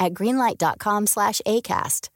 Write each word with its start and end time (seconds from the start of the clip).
at 0.00 0.12
greenlight.com/acast. 0.12 2.08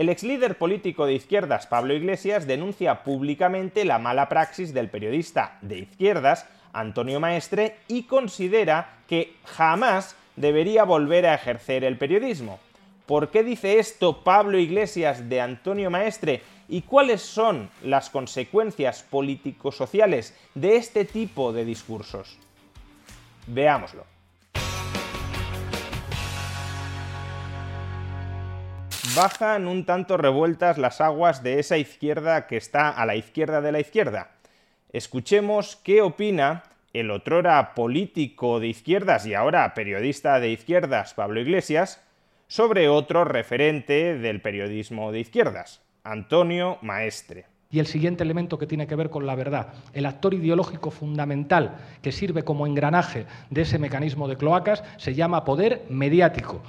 El 0.00 0.08
ex 0.08 0.22
líder 0.22 0.56
político 0.56 1.04
de 1.04 1.12
izquierdas 1.12 1.66
Pablo 1.66 1.92
Iglesias 1.92 2.46
denuncia 2.46 3.04
públicamente 3.04 3.84
la 3.84 3.98
mala 3.98 4.30
praxis 4.30 4.72
del 4.72 4.88
periodista 4.88 5.58
de 5.60 5.80
izquierdas 5.80 6.46
Antonio 6.72 7.20
Maestre 7.20 7.76
y 7.86 8.04
considera 8.04 9.02
que 9.06 9.36
jamás 9.44 10.16
debería 10.36 10.84
volver 10.84 11.26
a 11.26 11.34
ejercer 11.34 11.84
el 11.84 11.98
periodismo. 11.98 12.60
¿Por 13.04 13.30
qué 13.30 13.42
dice 13.42 13.78
esto 13.78 14.22
Pablo 14.24 14.58
Iglesias 14.58 15.28
de 15.28 15.40
Antonio 15.42 15.90
Maestre 15.90 16.42
y 16.68 16.80
cuáles 16.80 17.20
son 17.20 17.68
las 17.82 18.08
consecuencias 18.08 19.02
político-sociales 19.02 20.34
de 20.54 20.76
este 20.76 21.04
tipo 21.04 21.52
de 21.52 21.64
discursos? 21.64 22.38
Veámoslo. 23.48 24.19
Bajan 29.16 29.66
un 29.66 29.84
tanto 29.84 30.16
revueltas 30.16 30.78
las 30.78 31.00
aguas 31.00 31.42
de 31.42 31.58
esa 31.58 31.76
izquierda 31.76 32.46
que 32.46 32.56
está 32.56 32.90
a 32.90 33.04
la 33.06 33.16
izquierda 33.16 33.60
de 33.60 33.72
la 33.72 33.80
izquierda. 33.80 34.30
Escuchemos 34.92 35.74
qué 35.82 36.00
opina 36.00 36.62
el 36.92 37.10
otrora 37.10 37.74
político 37.74 38.60
de 38.60 38.68
izquierdas 38.68 39.26
y 39.26 39.34
ahora 39.34 39.74
periodista 39.74 40.38
de 40.38 40.50
izquierdas 40.50 41.14
Pablo 41.14 41.40
Iglesias 41.40 42.00
sobre 42.46 42.88
otro 42.88 43.24
referente 43.24 44.16
del 44.16 44.40
periodismo 44.40 45.10
de 45.10 45.20
izquierdas, 45.20 45.82
Antonio 46.04 46.78
Maestre. 46.80 47.46
Y 47.72 47.80
el 47.80 47.86
siguiente 47.86 48.22
elemento 48.22 48.58
que 48.58 48.66
tiene 48.66 48.86
que 48.86 48.96
ver 48.96 49.10
con 49.10 49.26
la 49.26 49.34
verdad, 49.34 49.72
el 49.92 50.06
actor 50.06 50.34
ideológico 50.34 50.92
fundamental 50.92 51.78
que 52.00 52.12
sirve 52.12 52.44
como 52.44 52.66
engranaje 52.66 53.26
de 53.50 53.62
ese 53.62 53.78
mecanismo 53.78 54.28
de 54.28 54.36
cloacas, 54.36 54.84
se 54.98 55.14
llama 55.14 55.44
poder 55.44 55.84
mediático. 55.88 56.62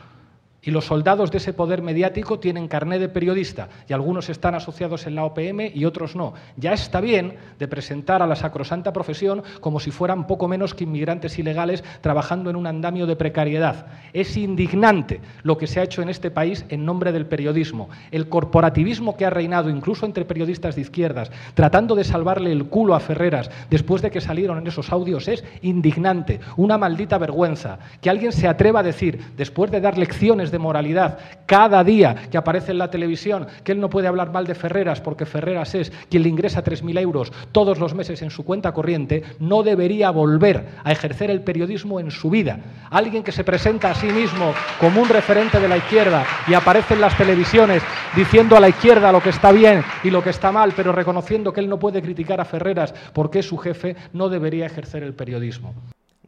Y 0.63 0.69
los 0.69 0.85
soldados 0.85 1.31
de 1.31 1.39
ese 1.39 1.53
poder 1.53 1.81
mediático 1.81 2.37
tienen 2.37 2.67
carné 2.67 2.99
de 2.99 3.09
periodista 3.09 3.69
y 3.89 3.93
algunos 3.93 4.29
están 4.29 4.53
asociados 4.53 5.07
en 5.07 5.15
la 5.15 5.25
OPM 5.25 5.71
y 5.73 5.85
otros 5.85 6.15
no. 6.15 6.35
Ya 6.55 6.73
está 6.73 7.01
bien 7.01 7.37
de 7.57 7.67
presentar 7.67 8.21
a 8.21 8.27
la 8.27 8.35
sacrosanta 8.35 8.93
profesión 8.93 9.41
como 9.59 9.79
si 9.79 9.89
fueran 9.89 10.27
poco 10.27 10.47
menos 10.47 10.75
que 10.75 10.83
inmigrantes 10.83 11.39
ilegales 11.39 11.83
trabajando 12.01 12.51
en 12.51 12.55
un 12.55 12.67
andamio 12.67 13.07
de 13.07 13.15
precariedad. 13.15 13.87
Es 14.13 14.37
indignante 14.37 15.19
lo 15.41 15.57
que 15.57 15.65
se 15.65 15.79
ha 15.79 15.83
hecho 15.83 16.03
en 16.03 16.09
este 16.09 16.29
país 16.29 16.63
en 16.69 16.85
nombre 16.85 17.11
del 17.11 17.25
periodismo. 17.25 17.89
El 18.11 18.29
corporativismo 18.29 19.17
que 19.17 19.25
ha 19.25 19.31
reinado 19.31 19.67
incluso 19.67 20.05
entre 20.05 20.25
periodistas 20.25 20.75
de 20.75 20.81
izquierdas, 20.81 21.31
tratando 21.55 21.95
de 21.95 22.03
salvarle 22.03 22.51
el 22.51 22.65
culo 22.65 22.93
a 22.93 22.99
Ferreras 22.99 23.49
después 23.71 24.03
de 24.03 24.11
que 24.11 24.21
salieron 24.21 24.59
en 24.59 24.67
esos 24.67 24.91
audios, 24.91 25.27
es 25.27 25.43
indignante, 25.63 26.39
una 26.55 26.77
maldita 26.77 27.17
vergüenza. 27.17 27.79
Que 27.99 28.11
alguien 28.11 28.31
se 28.31 28.47
atreva 28.47 28.81
a 28.81 28.83
decir, 28.83 29.19
después 29.35 29.71
de 29.71 29.81
dar 29.81 29.97
lecciones 29.97 30.50
de 30.51 30.59
moralidad 30.59 31.19
cada 31.45 31.83
día 31.83 32.15
que 32.29 32.37
aparece 32.37 32.71
en 32.71 32.77
la 32.77 32.89
televisión, 32.89 33.47
que 33.63 33.71
él 33.71 33.79
no 33.79 33.89
puede 33.89 34.07
hablar 34.07 34.31
mal 34.31 34.45
de 34.45 34.55
Ferreras 34.55 35.01
porque 35.01 35.25
Ferreras 35.25 35.75
es 35.75 35.91
quien 36.09 36.23
le 36.23 36.29
ingresa 36.29 36.63
3.000 36.63 36.99
euros 36.99 37.31
todos 37.51 37.79
los 37.79 37.93
meses 37.93 38.21
en 38.21 38.29
su 38.29 38.45
cuenta 38.45 38.73
corriente, 38.73 39.23
no 39.39 39.63
debería 39.63 40.11
volver 40.11 40.65
a 40.83 40.91
ejercer 40.91 41.29
el 41.29 41.41
periodismo 41.41 41.99
en 41.99 42.11
su 42.11 42.29
vida. 42.29 42.59
Alguien 42.89 43.23
que 43.23 43.31
se 43.31 43.43
presenta 43.43 43.91
a 43.91 43.95
sí 43.95 44.07
mismo 44.07 44.53
como 44.79 45.01
un 45.01 45.09
referente 45.09 45.59
de 45.59 45.67
la 45.67 45.77
izquierda 45.77 46.25
y 46.47 46.53
aparece 46.53 46.93
en 46.93 47.01
las 47.01 47.17
televisiones 47.17 47.83
diciendo 48.15 48.55
a 48.55 48.59
la 48.59 48.69
izquierda 48.69 49.11
lo 49.11 49.21
que 49.21 49.29
está 49.29 49.51
bien 49.51 49.83
y 50.03 50.09
lo 50.09 50.23
que 50.23 50.29
está 50.29 50.51
mal, 50.51 50.73
pero 50.75 50.91
reconociendo 50.91 51.53
que 51.53 51.59
él 51.59 51.69
no 51.69 51.79
puede 51.79 52.01
criticar 52.01 52.41
a 52.41 52.45
Ferreras 52.45 52.93
porque 53.13 53.39
es 53.39 53.45
su 53.45 53.57
jefe, 53.57 53.95
no 54.13 54.29
debería 54.29 54.65
ejercer 54.65 55.03
el 55.03 55.13
periodismo. 55.13 55.73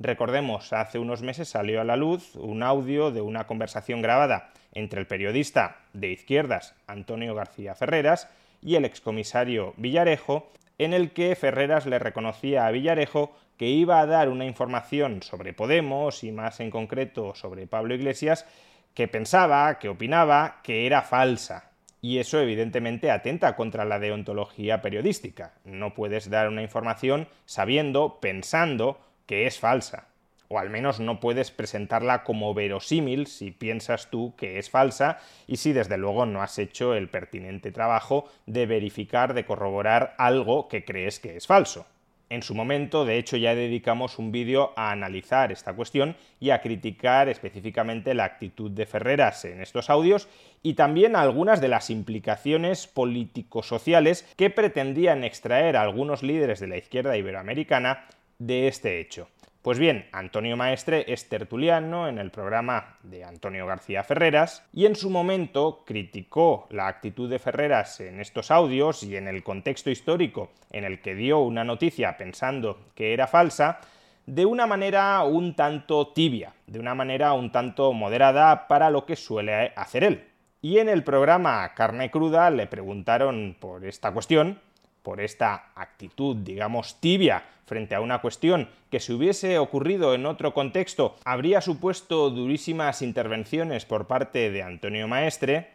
Recordemos, 0.03 0.73
hace 0.73 0.99
unos 0.99 1.21
meses 1.21 1.47
salió 1.47 1.79
a 1.79 1.85
la 1.85 1.95
luz 1.95 2.35
un 2.35 2.61
audio 2.61 3.09
de 3.09 3.21
una 3.21 3.47
conversación 3.47 4.01
grabada 4.01 4.51
entre 4.73 4.99
el 4.99 5.07
periodista 5.07 5.77
de 5.93 6.11
izquierdas 6.11 6.75
Antonio 6.87 7.33
García 7.33 7.73
Ferreras 7.73 8.29
y 8.61 8.75
el 8.75 8.83
excomisario 8.83 9.73
Villarejo, 9.77 10.51
en 10.77 10.91
el 10.91 11.11
que 11.11 11.33
Ferreras 11.37 11.85
le 11.85 11.99
reconocía 11.99 12.67
a 12.67 12.71
Villarejo 12.71 13.33
que 13.57 13.67
iba 13.67 14.01
a 14.01 14.05
dar 14.05 14.27
una 14.27 14.43
información 14.43 15.23
sobre 15.23 15.53
Podemos 15.53 16.25
y 16.25 16.33
más 16.33 16.59
en 16.59 16.69
concreto 16.69 17.33
sobre 17.33 17.65
Pablo 17.65 17.95
Iglesias 17.95 18.45
que 18.93 19.07
pensaba, 19.07 19.79
que 19.79 19.87
opinaba 19.87 20.59
que 20.63 20.85
era 20.85 21.01
falsa. 21.03 21.71
Y 22.01 22.17
eso 22.17 22.41
evidentemente 22.41 23.09
atenta 23.09 23.55
contra 23.55 23.85
la 23.85 23.99
deontología 23.99 24.81
periodística. 24.81 25.53
No 25.63 25.93
puedes 25.93 26.29
dar 26.29 26.49
una 26.49 26.61
información 26.61 27.29
sabiendo, 27.45 28.19
pensando 28.19 28.99
que 29.25 29.47
es 29.47 29.59
falsa. 29.59 30.07
O 30.49 30.59
al 30.59 30.69
menos 30.69 30.99
no 30.99 31.19
puedes 31.19 31.51
presentarla 31.51 32.23
como 32.23 32.53
verosímil 32.53 33.27
si 33.27 33.51
piensas 33.51 34.09
tú 34.11 34.35
que 34.37 34.59
es 34.59 34.69
falsa 34.69 35.17
y 35.47 35.57
si 35.57 35.73
desde 35.73 35.97
luego 35.97 36.25
no 36.25 36.41
has 36.41 36.59
hecho 36.59 36.93
el 36.93 37.09
pertinente 37.09 37.71
trabajo 37.71 38.29
de 38.45 38.65
verificar, 38.65 39.33
de 39.33 39.45
corroborar 39.45 40.13
algo 40.17 40.67
que 40.67 40.85
crees 40.85 41.19
que 41.19 41.35
es 41.35 41.47
falso. 41.47 41.87
En 42.33 42.41
su 42.41 42.55
momento, 42.55 43.05
de 43.05 43.19
hecho, 43.19 43.37
ya 43.37 43.53
dedicamos 43.53 44.17
un 44.17 44.31
vídeo 44.31 44.73
a 44.75 44.89
analizar 44.89 45.51
esta 45.51 45.73
cuestión 45.73 46.15
y 46.39 46.49
a 46.49 46.61
criticar 46.61 47.29
específicamente 47.29 48.15
la 48.15 48.23
actitud 48.23 48.71
de 48.71 48.87
Ferreras 48.87 49.45
en 49.45 49.61
estos 49.61 49.91
audios 49.91 50.27
y 50.63 50.73
también 50.73 51.15
algunas 51.15 51.61
de 51.61 51.67
las 51.67 51.91
implicaciones 51.91 52.87
político-sociales 52.87 54.27
que 54.35 54.49
pretendían 54.49 55.23
extraer 55.23 55.77
algunos 55.77 56.23
líderes 56.23 56.59
de 56.59 56.67
la 56.67 56.77
izquierda 56.77 57.17
iberoamericana 57.17 58.07
de 58.47 58.67
este 58.67 58.99
hecho. 58.99 59.29
Pues 59.61 59.79
bien, 59.79 60.07
Antonio 60.11 60.57
Maestre 60.57 61.05
es 61.07 61.29
tertuliano 61.29 62.09
en 62.09 62.17
el 62.17 62.31
programa 62.31 62.97
de 63.01 63.23
Antonio 63.23 63.65
García 63.65 64.03
Ferreras 64.03 64.67
y 64.73 64.85
en 64.85 64.95
su 64.95 65.09
momento 65.09 65.83
criticó 65.85 66.67
la 66.69 66.87
actitud 66.87 67.29
de 67.29 67.39
Ferreras 67.39 68.01
en 68.01 68.19
estos 68.19 68.51
audios 68.51 69.03
y 69.03 69.15
en 69.15 69.29
el 69.29 69.41
contexto 69.41 69.89
histórico 69.89 70.51
en 70.69 70.83
el 70.83 71.01
que 71.01 71.15
dio 71.15 71.39
una 71.39 71.63
noticia 71.63 72.17
pensando 72.17 72.91
que 72.93 73.13
era 73.13 73.25
falsa, 73.25 73.79
de 74.25 74.45
una 74.45 74.67
manera 74.67 75.23
un 75.23 75.55
tanto 75.55 76.09
tibia, 76.09 76.53
de 76.67 76.79
una 76.79 76.93
manera 76.93 77.31
un 77.31 77.49
tanto 77.49 77.93
moderada 77.93 78.67
para 78.67 78.89
lo 78.89 79.05
que 79.05 79.15
suele 79.15 79.71
hacer 79.77 80.03
él. 80.03 80.27
Y 80.61 80.79
en 80.79 80.89
el 80.89 81.05
programa 81.05 81.73
Carne 81.73 82.11
Cruda 82.11 82.49
le 82.49 82.67
preguntaron 82.67 83.55
por 83.57 83.85
esta 83.85 84.11
cuestión 84.11 84.59
por 85.03 85.21
esta 85.21 85.71
actitud, 85.75 86.37
digamos, 86.37 86.99
tibia 86.99 87.43
frente 87.65 87.95
a 87.95 88.01
una 88.01 88.21
cuestión 88.21 88.69
que 88.89 88.99
si 88.99 89.13
hubiese 89.13 89.57
ocurrido 89.57 90.15
en 90.15 90.25
otro 90.25 90.53
contexto 90.53 91.15
habría 91.25 91.61
supuesto 91.61 92.29
durísimas 92.29 93.01
intervenciones 93.01 93.85
por 93.85 94.07
parte 94.07 94.49
de 94.49 94.63
Antonio 94.63 95.07
Maestre, 95.07 95.69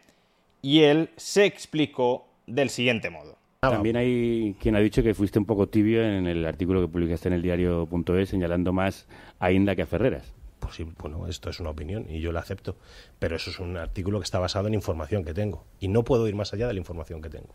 y 0.61 0.81
él 0.81 1.09
se 1.15 1.45
explicó 1.45 2.27
del 2.47 2.69
siguiente 2.69 3.09
modo. 3.09 3.37
También 3.61 3.97
hay 3.97 4.55
quien 4.59 4.75
ha 4.75 4.79
dicho 4.79 5.03
que 5.03 5.13
fuiste 5.13 5.37
un 5.37 5.45
poco 5.45 5.67
tibio 5.67 6.01
en 6.03 6.27
el 6.27 6.45
artículo 6.45 6.81
que 6.81 6.87
publicaste 6.87 7.27
en 7.27 7.33
el 7.33 7.41
diario.es 7.41 8.29
señalando 8.29 8.71
más 8.71 9.07
a 9.39 9.51
Inda 9.51 9.75
que 9.75 9.81
a 9.81 9.85
Ferreras. 9.85 10.33
Pues 10.59 10.75
sí, 10.75 10.85
bueno, 10.97 11.27
esto 11.27 11.49
es 11.49 11.59
una 11.59 11.69
opinión 11.69 12.05
y 12.09 12.19
yo 12.19 12.31
la 12.31 12.41
acepto, 12.41 12.77
pero 13.17 13.35
eso 13.35 13.49
es 13.49 13.59
un 13.59 13.77
artículo 13.77 14.19
que 14.19 14.25
está 14.25 14.39
basado 14.39 14.67
en 14.67 14.73
información 14.73 15.23
que 15.23 15.33
tengo 15.33 15.65
y 15.79 15.87
no 15.87 16.03
puedo 16.03 16.27
ir 16.27 16.35
más 16.35 16.53
allá 16.53 16.67
de 16.67 16.73
la 16.73 16.79
información 16.79 17.21
que 17.21 17.29
tengo. 17.29 17.53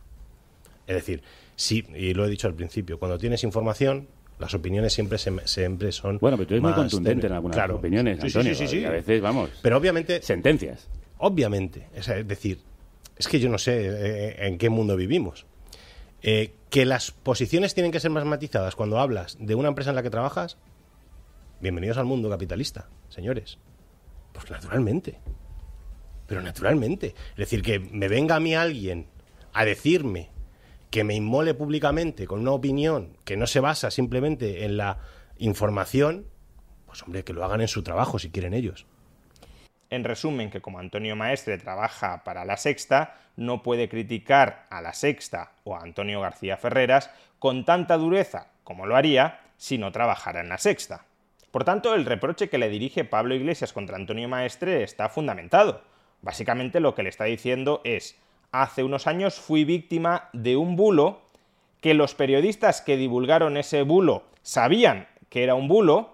Es 0.86 0.96
decir, 0.96 1.22
sí, 1.56 1.84
y 1.94 2.14
lo 2.14 2.26
he 2.26 2.31
dicho 2.31 2.46
al 2.46 2.54
principio, 2.54 2.98
cuando 2.98 3.19
tienes 3.19 3.42
información, 3.44 4.08
las 4.38 4.52
opiniones 4.54 4.92
siempre 4.92 5.16
siempre 5.16 5.92
son 5.92 6.19
bueno 6.19 6.36
pero 6.36 6.48
tú 6.48 6.54
eres 6.54 6.62
muy 6.62 6.72
contundente 6.72 7.28
en 7.28 7.34
algunas 7.34 7.70
opiniones 7.70 8.19
Antonio 8.20 8.52
sí, 8.52 8.66
sí, 8.66 8.81
sí, 8.81 8.84
a 8.84 8.90
veces 8.90 9.22
vamos 9.22 9.48
pero 9.62 9.76
obviamente 9.76 10.20
sentencias. 10.22 10.88
Obviamente 11.19 11.86
es 11.94 12.08
decir 12.26 12.58
es 13.16 13.28
que 13.28 13.38
yo 13.38 13.48
no 13.48 13.58
sé 13.58 13.86
eh, 13.86 14.46
en 14.48 14.58
qué 14.58 14.70
mundo 14.70 14.96
vivimos. 14.96 15.46
Eh, 16.20 16.52
que 16.69 16.84
las 16.84 17.12
posiciones 17.12 17.75
tienen 17.75 17.92
que 17.92 18.00
ser 18.00 18.10
más 18.10 18.25
matizadas 18.25 18.75
cuando 18.75 18.98
hablas 18.98 19.37
de 19.38 19.54
una 19.54 19.69
empresa 19.69 19.90
en 19.90 19.96
la 19.96 20.02
que 20.02 20.10
trabajas 20.10 20.56
bienvenidos 21.60 21.96
al 21.98 22.04
mundo 22.06 22.28
capitalista 22.28 22.88
señores. 23.10 23.58
Pues 24.32 24.50
naturalmente 24.50 25.20
pero 26.26 26.42
naturalmente. 26.42 27.14
Es 27.32 27.37
decir 27.37 27.62
que 27.62 27.78
me 27.78 28.08
venga 28.08 28.37
a 28.37 28.40
mí 28.40 28.54
alguien 28.54 29.06
a 29.52 29.64
decirme 29.64 30.30
que 30.94 31.02
me 31.02 31.17
inmole 31.17 31.55
públicamente 31.55 32.29
con 32.29 32.38
una 32.38 32.52
opinión 32.52 33.17
que 33.25 33.37
no 33.37 33.49
se 33.49 33.58
basa 33.58 33.91
simplemente 33.91 34.64
en 34.64 34.76
la 34.76 35.00
información, 35.38 36.29
pues 36.87 37.02
hombre, 37.02 37.25
que 37.25 37.32
lo 37.32 37.44
hagan 37.44 37.61
en 37.61 37.67
su 37.67 37.82
trabajo 37.82 38.20
si 38.20 38.31
quieren 38.31 38.55
ellos. 38.55 38.87
En 39.91 40.05
resumen, 40.05 40.50
que 40.50 40.61
como 40.61 40.79
Antonio 40.79 41.17
Maestre 41.17 41.58
trabaja 41.58 42.23
para 42.23 42.44
la 42.44 42.56
Sexta, 42.56 43.17
no 43.35 43.61
puede 43.64 43.88
criticar 43.88 44.67
a 44.70 44.81
la 44.81 44.93
Sexta 44.93 45.55
o 45.64 45.75
a 45.75 45.81
Antonio 45.81 46.20
García 46.20 46.56
Ferreras 46.58 47.11
con 47.40 47.64
tanta 47.64 47.97
dureza 47.97 48.52
como 48.62 48.87
lo 48.87 48.94
haría 48.94 49.40
si 49.56 49.79
no 49.79 49.90
trabajara 49.90 50.43
en 50.43 50.49
la 50.49 50.58
Sexta. 50.58 51.06
Por 51.50 51.64
tanto, 51.64 51.97
el 51.97 52.05
reproche 52.06 52.49
que 52.49 52.58
le 52.58 52.69
dirige 52.69 53.05
Pablo 53.05 53.35
Iglesias 53.35 53.73
contra 53.73 53.97
Antonio 53.97 54.29
Maestre 54.29 54.85
está 54.85 55.08
fundamentado. 55.08 55.82
Básicamente 56.23 56.79
lo 56.79 56.94
que 56.94 57.02
le 57.02 57.08
está 57.08 57.25
diciendo 57.25 57.81
es, 57.82 58.17
hace 58.62 58.84
unos 58.84 59.08
años 59.08 59.34
fui 59.34 59.64
víctima 59.64 60.28
de 60.32 60.56
un 60.56 60.76
bulo 60.76 61.22
que 61.80 61.92
los 61.92 62.14
periodistas 62.14 62.80
que 62.80 62.96
divulgaron 62.96 63.56
ese 63.56 63.82
bulo 63.82 64.22
sabían 64.42 65.08
que 65.28 65.42
era 65.42 65.56
un 65.56 65.66
bulo, 65.66 66.10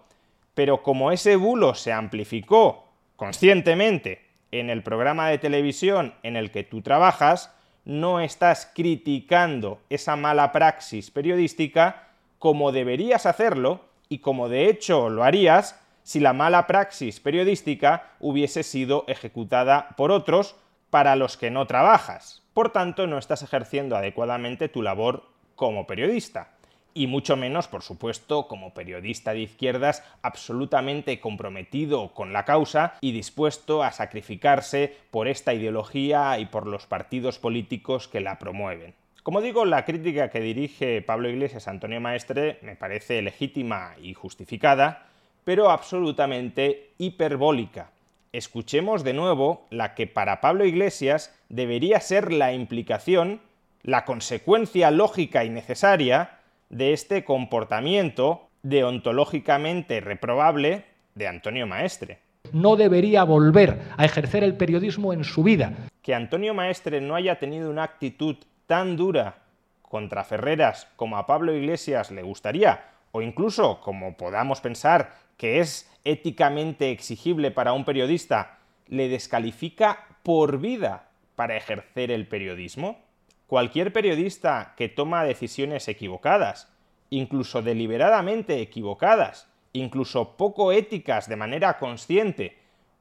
pero 0.54 0.82
como 0.82 1.12
ese 1.12 1.36
bulo 1.36 1.74
se 1.74 1.92
amplificó 1.92 2.88
conscientemente 3.16 4.24
en 4.52 4.70
el 4.70 4.82
programa 4.82 5.28
de 5.28 5.36
televisión 5.36 6.14
en 6.22 6.36
el 6.36 6.50
que 6.50 6.64
tú 6.64 6.80
trabajas, 6.80 7.54
no 7.84 8.20
estás 8.20 8.70
criticando 8.74 9.80
esa 9.90 10.16
mala 10.16 10.50
praxis 10.50 11.10
periodística 11.10 12.08
como 12.38 12.72
deberías 12.72 13.26
hacerlo 13.26 13.84
y 14.08 14.18
como 14.18 14.48
de 14.48 14.70
hecho 14.70 15.10
lo 15.10 15.24
harías 15.24 15.78
si 16.02 16.20
la 16.20 16.32
mala 16.32 16.66
praxis 16.66 17.20
periodística 17.20 18.12
hubiese 18.18 18.62
sido 18.62 19.04
ejecutada 19.08 19.90
por 19.96 20.10
otros 20.10 20.56
para 20.90 21.16
los 21.16 21.36
que 21.36 21.50
no 21.50 21.66
trabajas. 21.66 22.42
Por 22.52 22.70
tanto, 22.70 23.06
no 23.06 23.18
estás 23.18 23.42
ejerciendo 23.42 23.96
adecuadamente 23.96 24.68
tu 24.68 24.82
labor 24.82 25.24
como 25.54 25.86
periodista 25.86 26.50
y 26.94 27.06
mucho 27.06 27.36
menos, 27.36 27.68
por 27.68 27.82
supuesto, 27.82 28.48
como 28.48 28.74
periodista 28.74 29.32
de 29.32 29.40
izquierdas 29.40 30.02
absolutamente 30.22 31.20
comprometido 31.20 32.12
con 32.14 32.32
la 32.32 32.44
causa 32.44 32.94
y 33.00 33.12
dispuesto 33.12 33.82
a 33.82 33.92
sacrificarse 33.92 34.96
por 35.10 35.28
esta 35.28 35.54
ideología 35.54 36.38
y 36.38 36.46
por 36.46 36.66
los 36.66 36.86
partidos 36.86 37.38
políticos 37.38 38.08
que 38.08 38.20
la 38.20 38.38
promueven. 38.38 38.94
Como 39.22 39.40
digo, 39.40 39.64
la 39.64 39.84
crítica 39.84 40.30
que 40.30 40.40
dirige 40.40 41.02
Pablo 41.02 41.28
Iglesias 41.28 41.68
a 41.68 41.70
Antonio 41.70 42.00
Maestre 42.00 42.58
me 42.62 42.74
parece 42.74 43.20
legítima 43.22 43.94
y 44.00 44.14
justificada, 44.14 45.06
pero 45.44 45.70
absolutamente 45.70 46.90
hiperbólica. 46.98 47.90
Escuchemos 48.32 49.02
de 49.02 49.12
nuevo 49.12 49.66
la 49.70 49.94
que 49.96 50.06
para 50.06 50.40
Pablo 50.40 50.64
Iglesias 50.64 51.34
debería 51.48 51.98
ser 51.98 52.32
la 52.32 52.52
implicación, 52.52 53.40
la 53.82 54.04
consecuencia 54.04 54.92
lógica 54.92 55.44
y 55.44 55.50
necesaria 55.50 56.38
de 56.68 56.92
este 56.92 57.24
comportamiento 57.24 58.48
deontológicamente 58.62 60.00
reprobable 60.00 60.84
de 61.16 61.26
Antonio 61.26 61.66
Maestre. 61.66 62.20
No 62.52 62.76
debería 62.76 63.24
volver 63.24 63.80
a 63.96 64.04
ejercer 64.04 64.44
el 64.44 64.56
periodismo 64.56 65.12
en 65.12 65.24
su 65.24 65.42
vida. 65.42 65.72
Que 66.00 66.14
Antonio 66.14 66.54
Maestre 66.54 67.00
no 67.00 67.16
haya 67.16 67.40
tenido 67.40 67.68
una 67.68 67.82
actitud 67.82 68.36
tan 68.68 68.96
dura 68.96 69.38
contra 69.82 70.22
Ferreras 70.22 70.86
como 70.94 71.16
a 71.16 71.26
Pablo 71.26 71.52
Iglesias 71.52 72.12
le 72.12 72.22
gustaría, 72.22 72.84
o 73.10 73.22
incluso 73.22 73.80
como 73.80 74.16
podamos 74.16 74.60
pensar 74.60 75.14
que 75.36 75.58
es 75.58 75.89
éticamente 76.04 76.90
exigible 76.90 77.50
para 77.50 77.72
un 77.72 77.84
periodista, 77.84 78.58
le 78.86 79.08
descalifica 79.08 80.06
por 80.22 80.58
vida 80.58 81.10
para 81.36 81.56
ejercer 81.56 82.10
el 82.10 82.26
periodismo? 82.26 82.98
Cualquier 83.46 83.92
periodista 83.92 84.74
que 84.76 84.88
toma 84.88 85.24
decisiones 85.24 85.88
equivocadas, 85.88 86.72
incluso 87.10 87.62
deliberadamente 87.62 88.60
equivocadas, 88.60 89.48
incluso 89.72 90.36
poco 90.36 90.72
éticas 90.72 91.28
de 91.28 91.36
manera 91.36 91.78
consciente, 91.78 92.58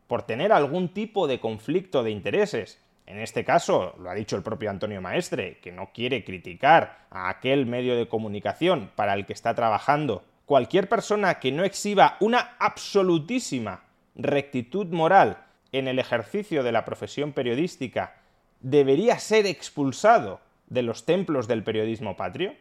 por 0.08 0.24
tener 0.24 0.52
algún 0.52 0.90
tipo 0.90 1.28
de 1.28 1.40
conflicto 1.40 2.04
de 2.04 2.12
intereses, 2.12 2.82
en 3.10 3.18
este 3.18 3.44
caso, 3.44 3.96
lo 3.98 4.12
ha 4.12 4.14
dicho 4.14 4.36
el 4.36 4.44
propio 4.44 4.70
Antonio 4.70 5.02
Maestre, 5.02 5.58
que 5.64 5.72
no 5.72 5.90
quiere 5.92 6.24
criticar 6.24 7.08
a 7.10 7.30
aquel 7.30 7.66
medio 7.66 7.96
de 7.96 8.08
comunicación 8.08 8.92
para 8.96 9.16
el 9.16 9.26
que 9.26 9.34
está 9.34 9.56
trabajando. 9.56 10.24
Cualquier 10.50 10.90
persona 10.90 11.36
que 11.36 11.52
no 11.52 11.64
exhiba 11.64 12.18
una 12.20 12.56
absolutísima 12.58 13.84
rectitud 14.16 14.88
moral 14.88 15.46
en 15.72 15.88
el 15.88 16.00
ejercicio 16.00 16.64
de 16.64 16.72
la 16.72 16.86
profesión 16.86 17.34
periodística 17.34 18.16
debería 18.60 19.20
ser 19.20 19.46
expulsado 19.46 20.42
de 20.66 20.82
los 20.82 21.06
templos 21.06 21.48
del 21.48 21.64
periodismo 21.64 22.18
patrio? 22.18 22.56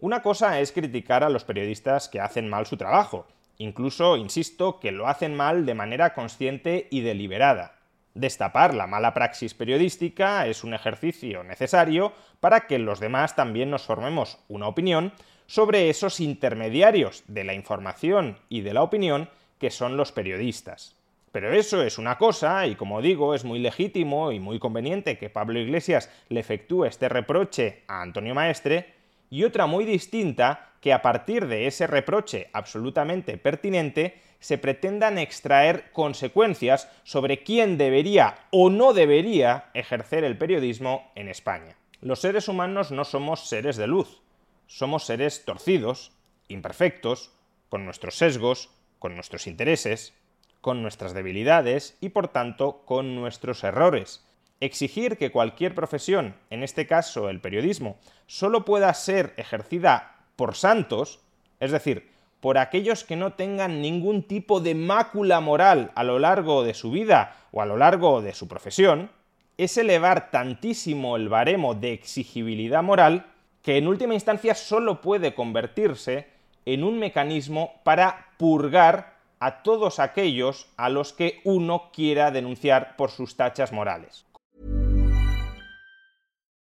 Una 0.00 0.20
cosa 0.20 0.60
es 0.60 0.70
criticar 0.70 1.24
a 1.24 1.30
los 1.30 1.44
periodistas 1.44 2.10
que 2.10 2.20
hacen 2.20 2.46
mal 2.46 2.66
su 2.66 2.76
trabajo, 2.76 3.26
incluso, 3.56 4.18
insisto, 4.18 4.78
que 4.78 4.92
lo 4.92 5.08
hacen 5.08 5.34
mal 5.34 5.64
de 5.64 5.72
manera 5.72 6.12
consciente 6.12 6.88
y 6.90 7.00
deliberada. 7.00 7.78
Destapar 8.12 8.74
la 8.74 8.86
mala 8.86 9.14
praxis 9.14 9.54
periodística 9.54 10.46
es 10.46 10.62
un 10.62 10.74
ejercicio 10.74 11.42
necesario 11.42 12.12
para 12.38 12.66
que 12.66 12.78
los 12.78 13.00
demás 13.00 13.34
también 13.34 13.70
nos 13.70 13.84
formemos 13.84 14.38
una 14.48 14.68
opinión 14.68 15.14
sobre 15.50 15.90
esos 15.90 16.20
intermediarios 16.20 17.24
de 17.26 17.42
la 17.42 17.54
información 17.54 18.38
y 18.48 18.60
de 18.60 18.72
la 18.72 18.84
opinión 18.84 19.28
que 19.58 19.72
son 19.72 19.96
los 19.96 20.12
periodistas. 20.12 20.94
Pero 21.32 21.52
eso 21.52 21.82
es 21.82 21.98
una 21.98 22.18
cosa, 22.18 22.68
y 22.68 22.76
como 22.76 23.02
digo, 23.02 23.34
es 23.34 23.44
muy 23.44 23.58
legítimo 23.58 24.30
y 24.30 24.38
muy 24.38 24.60
conveniente 24.60 25.18
que 25.18 25.28
Pablo 25.28 25.58
Iglesias 25.58 26.08
le 26.28 26.38
efectúe 26.38 26.84
este 26.84 27.08
reproche 27.08 27.82
a 27.88 28.00
Antonio 28.00 28.32
Maestre, 28.32 28.94
y 29.28 29.42
otra 29.42 29.66
muy 29.66 29.84
distinta, 29.84 30.68
que 30.80 30.92
a 30.92 31.02
partir 31.02 31.48
de 31.48 31.66
ese 31.66 31.88
reproche 31.88 32.48
absolutamente 32.52 33.36
pertinente, 33.36 34.20
se 34.38 34.56
pretendan 34.56 35.18
extraer 35.18 35.90
consecuencias 35.90 36.88
sobre 37.02 37.42
quién 37.42 37.76
debería 37.76 38.36
o 38.52 38.70
no 38.70 38.92
debería 38.92 39.70
ejercer 39.74 40.22
el 40.22 40.38
periodismo 40.38 41.10
en 41.16 41.28
España. 41.28 41.74
Los 42.02 42.20
seres 42.20 42.46
humanos 42.46 42.92
no 42.92 43.04
somos 43.04 43.48
seres 43.48 43.76
de 43.76 43.88
luz, 43.88 44.22
somos 44.70 45.04
seres 45.04 45.44
torcidos, 45.44 46.12
imperfectos, 46.46 47.32
con 47.68 47.84
nuestros 47.84 48.14
sesgos, 48.14 48.70
con 49.00 49.16
nuestros 49.16 49.48
intereses, 49.48 50.14
con 50.60 50.80
nuestras 50.80 51.12
debilidades 51.12 51.96
y 52.00 52.10
por 52.10 52.28
tanto 52.28 52.82
con 52.84 53.16
nuestros 53.16 53.64
errores. 53.64 54.24
Exigir 54.60 55.18
que 55.18 55.32
cualquier 55.32 55.74
profesión, 55.74 56.36
en 56.50 56.62
este 56.62 56.86
caso 56.86 57.28
el 57.28 57.40
periodismo, 57.40 57.98
solo 58.28 58.64
pueda 58.64 58.94
ser 58.94 59.34
ejercida 59.38 60.20
por 60.36 60.54
santos, 60.54 61.18
es 61.58 61.72
decir, 61.72 62.08
por 62.38 62.56
aquellos 62.56 63.02
que 63.02 63.16
no 63.16 63.32
tengan 63.32 63.82
ningún 63.82 64.22
tipo 64.22 64.60
de 64.60 64.76
mácula 64.76 65.40
moral 65.40 65.90
a 65.96 66.04
lo 66.04 66.20
largo 66.20 66.62
de 66.62 66.74
su 66.74 66.92
vida 66.92 67.34
o 67.50 67.60
a 67.60 67.66
lo 67.66 67.76
largo 67.76 68.22
de 68.22 68.34
su 68.34 68.46
profesión, 68.46 69.10
es 69.58 69.76
elevar 69.76 70.30
tantísimo 70.30 71.16
el 71.16 71.28
baremo 71.28 71.74
de 71.74 71.92
exigibilidad 71.92 72.84
moral 72.84 73.26
que 73.62 73.76
en 73.76 73.88
última 73.88 74.14
instancia 74.14 74.54
solo 74.54 75.00
puede 75.00 75.34
convertirse 75.34 76.26
en 76.64 76.84
un 76.84 76.98
mecanismo 76.98 77.80
para 77.84 78.28
purgar 78.38 79.18
a 79.38 79.62
todos 79.62 79.98
aquellos 79.98 80.68
a 80.76 80.88
los 80.88 81.12
que 81.12 81.40
uno 81.44 81.90
quiera 81.92 82.30
denunciar 82.30 82.96
por 82.96 83.10
sus 83.10 83.36
tachas 83.36 83.72
morales. 83.72 84.26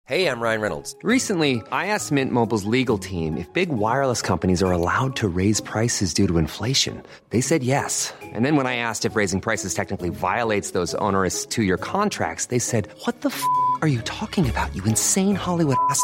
Hey, 0.05 0.27
I'm 0.27 0.41
Ryan 0.41 0.61
Reynolds. 0.61 0.95
Recently, 1.03 1.61
I 1.71 1.87
asked 1.87 2.11
Mint 2.11 2.33
Mobile's 2.33 2.65
legal 2.65 2.97
team 2.97 3.37
if 3.37 3.47
big 3.53 3.69
wireless 3.69 4.21
companies 4.21 4.61
are 4.61 4.71
allowed 4.71 5.15
to 5.17 5.29
raise 5.29 5.61
prices 5.61 6.13
due 6.13 6.27
to 6.27 6.37
inflation. 6.37 7.01
They 7.29 7.39
said 7.39 7.63
yes. 7.63 8.13
And 8.21 8.43
then 8.43 8.57
when 8.57 8.67
I 8.67 8.75
asked 8.75 9.05
if 9.05 9.15
raising 9.15 9.39
prices 9.39 9.73
technically 9.73 10.09
violates 10.09 10.71
those 10.71 10.95
onerous 10.95 11.45
2-year 11.45 11.77
contracts, 11.77 12.47
they 12.47 12.59
said, 12.59 12.89
"What 13.05 13.21
the 13.21 13.29
f*** 13.29 13.41
are 13.81 13.87
you 13.87 14.01
talking 14.01 14.49
about? 14.49 14.75
You 14.75 14.83
insane 14.83 15.35
Hollywood 15.35 15.77
ass." 15.89 16.03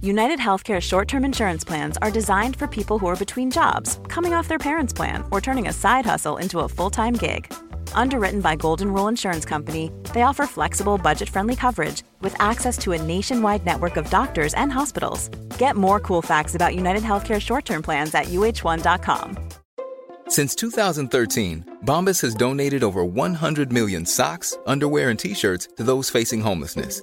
United 0.00 0.38
Healthcare 0.38 0.80
short 0.80 1.08
term 1.08 1.24
insurance 1.24 1.64
plans 1.64 1.96
are 1.98 2.10
designed 2.10 2.54
for 2.54 2.68
people 2.68 3.00
who 3.00 3.08
are 3.08 3.16
between 3.16 3.50
jobs, 3.50 3.98
coming 4.08 4.32
off 4.32 4.46
their 4.46 4.58
parents' 4.58 4.92
plan, 4.92 5.24
or 5.32 5.40
turning 5.40 5.66
a 5.66 5.72
side 5.72 6.06
hustle 6.06 6.36
into 6.36 6.60
a 6.60 6.68
full 6.68 6.90
time 6.90 7.14
gig. 7.14 7.52
Underwritten 7.94 8.40
by 8.40 8.54
Golden 8.54 8.92
Rule 8.92 9.08
Insurance 9.08 9.44
Company, 9.44 9.90
they 10.14 10.22
offer 10.22 10.46
flexible, 10.46 10.98
budget 10.98 11.28
friendly 11.28 11.56
coverage 11.56 12.04
with 12.20 12.40
access 12.40 12.78
to 12.78 12.92
a 12.92 13.02
nationwide 13.02 13.66
network 13.66 13.96
of 13.96 14.08
doctors 14.08 14.54
and 14.54 14.72
hospitals. 14.72 15.30
Get 15.58 15.74
more 15.74 15.98
cool 15.98 16.22
facts 16.22 16.54
about 16.54 16.76
United 16.76 17.02
Healthcare 17.02 17.40
short 17.40 17.64
term 17.64 17.82
plans 17.82 18.14
at 18.14 18.26
uh1.com. 18.26 19.36
Since 20.28 20.54
2013, 20.54 21.80
Bombas 21.84 22.20
has 22.22 22.34
donated 22.36 22.84
over 22.84 23.04
100 23.04 23.72
million 23.72 24.06
socks, 24.06 24.56
underwear, 24.64 25.08
and 25.08 25.18
t 25.18 25.34
shirts 25.34 25.68
to 25.76 25.82
those 25.82 26.08
facing 26.08 26.40
homelessness 26.40 27.02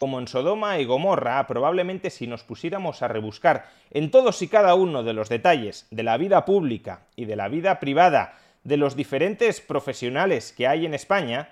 Como 0.00 0.18
en 0.18 0.28
Sodoma 0.28 0.78
y 0.78 0.86
Gomorra, 0.86 1.46
probablemente 1.46 2.08
si 2.08 2.26
nos 2.26 2.42
pusiéramos 2.42 3.02
a 3.02 3.08
rebuscar 3.08 3.68
en 3.90 4.10
todos 4.10 4.40
y 4.40 4.48
cada 4.48 4.74
uno 4.74 5.02
de 5.02 5.12
los 5.12 5.28
detalles 5.28 5.86
de 5.90 6.02
la 6.02 6.16
vida 6.16 6.46
pública 6.46 7.02
y 7.16 7.26
de 7.26 7.36
la 7.36 7.48
vida 7.48 7.78
privada 7.80 8.38
de 8.64 8.78
los 8.78 8.96
diferentes 8.96 9.60
profesionales 9.60 10.54
que 10.56 10.66
hay 10.66 10.86
en 10.86 10.94
España, 10.94 11.50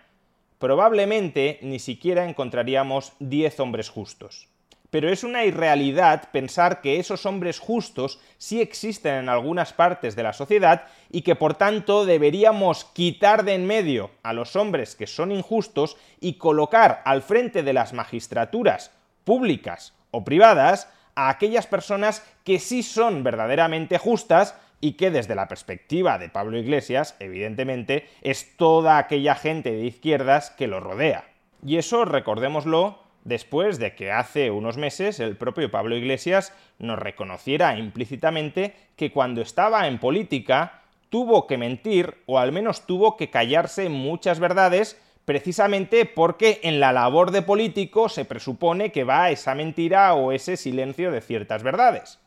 probablemente 0.58 1.58
ni 1.60 1.78
siquiera 1.78 2.24
encontraríamos 2.24 3.12
10 3.20 3.60
hombres 3.60 3.90
justos 3.90 4.48
pero 4.90 5.10
es 5.10 5.24
una 5.24 5.44
irrealidad 5.44 6.30
pensar 6.30 6.80
que 6.80 6.98
esos 6.98 7.26
hombres 7.26 7.58
justos 7.58 8.20
sí 8.38 8.60
existen 8.60 9.14
en 9.14 9.28
algunas 9.28 9.72
partes 9.72 10.16
de 10.16 10.22
la 10.22 10.32
sociedad 10.32 10.84
y 11.10 11.22
que 11.22 11.36
por 11.36 11.54
tanto 11.54 12.06
deberíamos 12.06 12.84
quitar 12.84 13.44
de 13.44 13.54
en 13.54 13.66
medio 13.66 14.10
a 14.22 14.32
los 14.32 14.56
hombres 14.56 14.96
que 14.96 15.06
son 15.06 15.32
injustos 15.32 15.96
y 16.20 16.34
colocar 16.34 17.02
al 17.04 17.22
frente 17.22 17.62
de 17.62 17.72
las 17.72 17.92
magistraturas 17.92 18.92
públicas 19.24 19.94
o 20.10 20.24
privadas 20.24 20.88
a 21.14 21.28
aquellas 21.28 21.66
personas 21.66 22.24
que 22.44 22.58
sí 22.58 22.82
son 22.82 23.24
verdaderamente 23.24 23.98
justas 23.98 24.54
y 24.80 24.92
que 24.92 25.10
desde 25.10 25.34
la 25.34 25.48
perspectiva 25.48 26.18
de 26.18 26.28
Pablo 26.28 26.56
Iglesias, 26.56 27.16
evidentemente, 27.18 28.08
es 28.22 28.56
toda 28.56 28.98
aquella 28.98 29.34
gente 29.34 29.72
de 29.72 29.84
izquierdas 29.84 30.50
que 30.50 30.68
lo 30.68 30.78
rodea. 30.78 31.24
Y 31.66 31.78
eso, 31.78 32.04
recordémoslo, 32.04 33.00
después 33.28 33.78
de 33.78 33.94
que 33.94 34.10
hace 34.10 34.50
unos 34.50 34.78
meses 34.78 35.20
el 35.20 35.36
propio 35.36 35.70
Pablo 35.70 35.96
Iglesias 35.96 36.52
nos 36.78 36.98
reconociera 36.98 37.78
implícitamente 37.78 38.74
que 38.96 39.12
cuando 39.12 39.42
estaba 39.42 39.86
en 39.86 39.98
política 39.98 40.80
tuvo 41.10 41.46
que 41.46 41.58
mentir 41.58 42.14
o 42.26 42.38
al 42.38 42.52
menos 42.52 42.86
tuvo 42.86 43.16
que 43.16 43.30
callarse 43.30 43.90
muchas 43.90 44.40
verdades 44.40 44.98
precisamente 45.26 46.06
porque 46.06 46.60
en 46.62 46.80
la 46.80 46.92
labor 46.92 47.30
de 47.30 47.42
político 47.42 48.08
se 48.08 48.24
presupone 48.24 48.92
que 48.92 49.04
va 49.04 49.30
esa 49.30 49.54
mentira 49.54 50.14
o 50.14 50.32
ese 50.32 50.56
silencio 50.56 51.12
de 51.12 51.20
ciertas 51.20 51.62
verdades. 51.62 52.18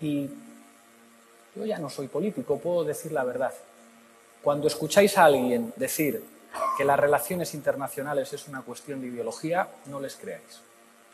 Y 0.00 0.30
yo 1.54 1.66
ya 1.66 1.78
no 1.78 1.90
soy 1.90 2.08
político, 2.08 2.58
puedo 2.58 2.84
decir 2.84 3.12
la 3.12 3.24
verdad. 3.24 3.52
Cuando 4.42 4.66
escucháis 4.66 5.18
a 5.18 5.26
alguien 5.26 5.74
decir 5.76 6.22
que 6.76 6.84
las 6.84 6.98
relaciones 6.98 7.54
internacionales 7.54 8.32
es 8.32 8.48
una 8.48 8.62
cuestión 8.62 9.00
de 9.00 9.08
ideología, 9.08 9.68
no 9.86 10.00
les 10.00 10.16
creáis. 10.16 10.60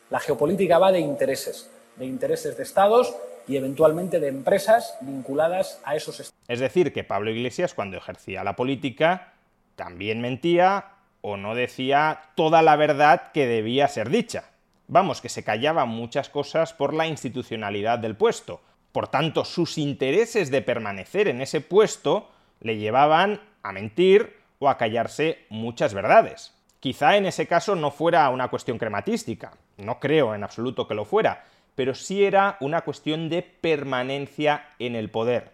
La 0.09 0.19
geopolítica 0.19 0.77
va 0.77 0.91
de 0.91 0.99
intereses, 0.99 1.69
de 1.95 2.05
intereses 2.05 2.57
de 2.57 2.63
estados 2.63 3.15
y 3.47 3.57
eventualmente 3.57 4.19
de 4.19 4.27
empresas 4.27 4.95
vinculadas 5.01 5.79
a 5.83 5.95
esos 5.95 6.19
estados. 6.19 6.39
Es 6.47 6.59
decir, 6.59 6.93
que 6.93 7.03
Pablo 7.03 7.31
Iglesias 7.31 7.73
cuando 7.73 7.97
ejercía 7.97 8.43
la 8.43 8.55
política 8.55 9.33
también 9.75 10.21
mentía 10.21 10.85
o 11.21 11.37
no 11.37 11.55
decía 11.55 12.21
toda 12.35 12.61
la 12.61 12.75
verdad 12.75 13.31
que 13.31 13.47
debía 13.47 13.87
ser 13.87 14.09
dicha. 14.09 14.49
Vamos, 14.87 15.21
que 15.21 15.29
se 15.29 15.43
callaban 15.43 15.89
muchas 15.89 16.29
cosas 16.29 16.73
por 16.73 16.93
la 16.93 17.07
institucionalidad 17.07 17.99
del 17.99 18.15
puesto. 18.15 18.61
Por 18.91 19.07
tanto, 19.07 19.45
sus 19.45 19.77
intereses 19.77 20.51
de 20.51 20.61
permanecer 20.61 21.27
en 21.27 21.41
ese 21.41 21.61
puesto 21.61 22.29
le 22.59 22.77
llevaban 22.77 23.41
a 23.63 23.71
mentir 23.71 24.42
a 24.69 24.77
callarse 24.77 25.45
muchas 25.49 25.93
verdades. 25.93 26.53
Quizá 26.79 27.15
en 27.17 27.25
ese 27.25 27.47
caso 27.47 27.75
no 27.75 27.91
fuera 27.91 28.29
una 28.29 28.49
cuestión 28.49 28.77
crematística, 28.77 29.53
no 29.77 29.99
creo 29.99 30.35
en 30.35 30.43
absoluto 30.43 30.87
que 30.87 30.95
lo 30.95 31.05
fuera, 31.05 31.45
pero 31.75 31.95
sí 31.95 32.25
era 32.25 32.57
una 32.59 32.81
cuestión 32.81 33.29
de 33.29 33.41
permanencia 33.41 34.67
en 34.79 34.95
el 34.95 35.09
poder. 35.09 35.51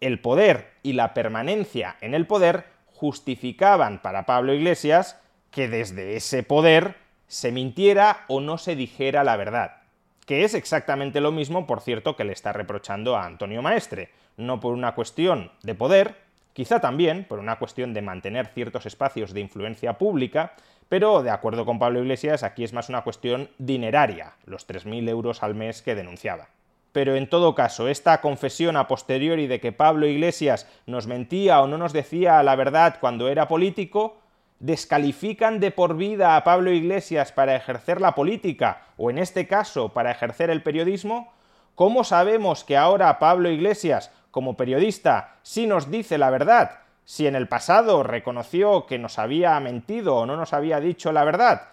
El 0.00 0.20
poder 0.20 0.72
y 0.82 0.94
la 0.94 1.14
permanencia 1.14 1.96
en 2.00 2.14
el 2.14 2.26
poder 2.26 2.64
justificaban 2.94 4.00
para 4.00 4.26
Pablo 4.26 4.54
Iglesias 4.54 5.20
que 5.50 5.68
desde 5.68 6.16
ese 6.16 6.42
poder 6.42 6.96
se 7.28 7.52
mintiera 7.52 8.24
o 8.28 8.40
no 8.40 8.58
se 8.58 8.76
dijera 8.76 9.24
la 9.24 9.36
verdad, 9.36 9.76
que 10.26 10.44
es 10.44 10.54
exactamente 10.54 11.20
lo 11.20 11.32
mismo, 11.32 11.66
por 11.66 11.80
cierto, 11.80 12.16
que 12.16 12.24
le 12.24 12.32
está 12.32 12.52
reprochando 12.52 13.16
a 13.16 13.24
Antonio 13.24 13.62
Maestre, 13.62 14.10
no 14.36 14.60
por 14.60 14.74
una 14.74 14.94
cuestión 14.94 15.50
de 15.62 15.74
poder, 15.74 16.25
quizá 16.56 16.80
también 16.80 17.26
por 17.28 17.38
una 17.38 17.58
cuestión 17.58 17.92
de 17.92 18.00
mantener 18.00 18.46
ciertos 18.46 18.86
espacios 18.86 19.34
de 19.34 19.40
influencia 19.40 19.98
pública, 19.98 20.54
pero 20.88 21.22
de 21.22 21.28
acuerdo 21.28 21.66
con 21.66 21.78
Pablo 21.78 22.00
Iglesias, 22.00 22.42
aquí 22.42 22.64
es 22.64 22.72
más 22.72 22.88
una 22.88 23.04
cuestión 23.04 23.50
dineraria, 23.58 24.32
los 24.46 24.66
3.000 24.66 25.06
euros 25.10 25.42
al 25.42 25.54
mes 25.54 25.82
que 25.82 25.94
denunciaba. 25.94 26.48
Pero 26.92 27.14
en 27.14 27.28
todo 27.28 27.54
caso, 27.54 27.88
esta 27.88 28.22
confesión 28.22 28.78
a 28.78 28.88
posteriori 28.88 29.46
de 29.48 29.60
que 29.60 29.72
Pablo 29.72 30.06
Iglesias 30.06 30.66
nos 30.86 31.06
mentía 31.06 31.60
o 31.60 31.66
no 31.66 31.76
nos 31.76 31.92
decía 31.92 32.42
la 32.42 32.56
verdad 32.56 32.96
cuando 33.02 33.28
era 33.28 33.48
político, 33.48 34.16
descalifican 34.58 35.60
de 35.60 35.72
por 35.72 35.94
vida 35.98 36.36
a 36.36 36.44
Pablo 36.44 36.72
Iglesias 36.72 37.32
para 37.32 37.54
ejercer 37.54 38.00
la 38.00 38.14
política, 38.14 38.80
o 38.96 39.10
en 39.10 39.18
este 39.18 39.46
caso 39.46 39.90
para 39.90 40.10
ejercer 40.10 40.48
el 40.48 40.62
periodismo, 40.62 41.34
¿cómo 41.74 42.02
sabemos 42.02 42.64
que 42.64 42.78
ahora 42.78 43.18
Pablo 43.18 43.50
Iglesias 43.50 44.10
como 44.36 44.54
periodista 44.54 45.38
sí 45.40 45.66
nos 45.66 45.90
dice 45.90 46.18
la 46.18 46.28
verdad, 46.28 46.80
si 47.06 47.26
en 47.26 47.36
el 47.36 47.48
pasado 47.48 48.02
reconoció 48.02 48.84
que 48.84 48.98
nos 48.98 49.18
había 49.18 49.58
mentido 49.60 50.14
o 50.14 50.26
no 50.26 50.36
nos 50.36 50.52
había 50.52 50.78
dicho 50.78 51.10
la 51.10 51.24
verdad, 51.24 51.68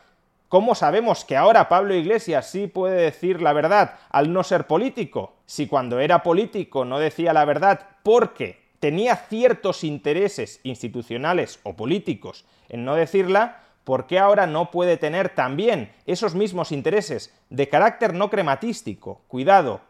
¿cómo 0.48 0.74
sabemos 0.74 1.25
que 1.25 1.36
ahora 1.36 1.67
Pablo 1.67 1.93
Iglesias 1.93 2.50
sí 2.50 2.67
puede 2.67 3.01
decir 3.01 3.41
la 3.41 3.51
verdad 3.51 3.96
al 4.12 4.32
no 4.32 4.46
ser 4.46 4.65
político? 4.65 5.34
Si 5.46 5.67
cuando 5.67 6.00
era 6.00 6.24
político 6.24 6.86
no 6.86 7.00
decía 7.00 7.34
la 7.34 7.43
verdad 7.43 7.82
porque 8.01 8.63
tenía 8.79 9.17
ciertos 9.17 9.84
intereses 9.84 10.62
institucionales 10.63 11.60
o 11.63 11.74
políticos 11.74 12.46
en 12.70 12.86
no 12.86 12.96
decirla, 12.96 13.60
¿por 13.84 14.08
qué 14.08 14.20
ahora 14.20 14.48
no 14.48 14.72
puede 14.72 14.96
tener 14.96 15.27
también 15.27 15.91
esos 16.05 16.34
mismos 16.34 16.72
intereses 16.72 17.38
de 17.50 17.67
carácter 17.67 18.13
no 18.13 18.29
crematístico? 18.29 19.20
Cuidado, 19.27 19.82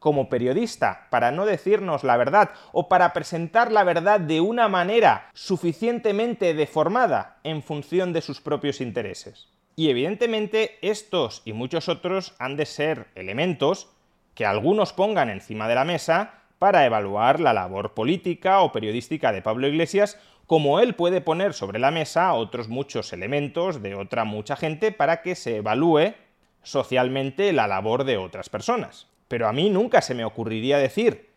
como 0.00 0.28
periodista 0.28 1.06
para 1.10 1.30
no 1.30 1.46
decirnos 1.46 2.02
la 2.02 2.16
verdad 2.16 2.50
o 2.72 2.88
para 2.88 3.12
presentar 3.12 3.70
la 3.70 3.84
verdad 3.84 4.18
de 4.18 4.40
una 4.40 4.66
manera 4.66 5.30
suficientemente 5.34 6.54
deformada 6.54 7.38
en 7.44 7.62
función 7.62 8.12
de 8.12 8.22
sus 8.22 8.40
propios 8.40 8.80
intereses. 8.80 9.48
Y 9.76 9.90
evidentemente 9.90 10.78
estos 10.82 11.42
y 11.44 11.52
muchos 11.52 11.88
otros 11.88 12.34
han 12.38 12.56
de 12.56 12.66
ser 12.66 13.06
elementos 13.14 13.88
que 14.34 14.46
algunos 14.46 14.92
pongan 14.92 15.30
encima 15.30 15.68
de 15.68 15.74
la 15.74 15.84
mesa 15.84 16.34
para 16.58 16.84
evaluar 16.84 17.40
la 17.40 17.52
labor 17.52 17.94
política 17.94 18.60
o 18.60 18.72
periodística 18.72 19.32
de 19.32 19.42
Pablo 19.42 19.68
Iglesias, 19.68 20.18
como 20.46 20.80
él 20.80 20.94
puede 20.94 21.20
poner 21.20 21.54
sobre 21.54 21.78
la 21.78 21.90
mesa 21.90 22.32
otros 22.34 22.68
muchos 22.68 23.12
elementos 23.12 23.82
de 23.82 23.94
otra 23.94 24.24
mucha 24.24 24.56
gente 24.56 24.92
para 24.92 25.22
que 25.22 25.34
se 25.34 25.58
evalúe 25.58 26.14
socialmente 26.62 27.52
la 27.52 27.66
labor 27.66 28.04
de 28.04 28.16
otras 28.16 28.48
personas. 28.48 29.09
Pero 29.30 29.46
a 29.46 29.52
mí 29.52 29.70
nunca 29.70 30.02
se 30.02 30.16
me 30.16 30.24
ocurriría 30.24 30.78
decir, 30.78 31.28